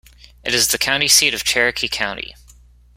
[0.43, 2.33] It is the county seat of Cherokee County.